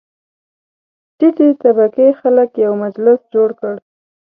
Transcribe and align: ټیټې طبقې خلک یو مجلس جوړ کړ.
ټیټې 1.17 1.47
طبقې 1.63 2.07
خلک 2.19 2.49
یو 2.65 2.73
مجلس 2.83 3.19
جوړ 3.33 3.49
کړ. 3.59 3.73